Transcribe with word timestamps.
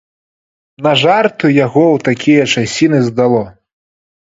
На 0.87 0.93
жарты 1.01 1.51
яго 1.57 1.85
ў 1.95 1.97
такія 2.09 2.43
часіны 2.57 3.05
здало. 3.11 3.47